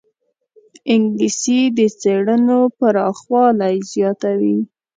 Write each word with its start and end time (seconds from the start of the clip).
انګلیسي 0.93 1.59
د 1.77 1.79
څېړنو 2.01 2.59
پراخوالی 2.77 3.75
زیاتوي 3.91 4.57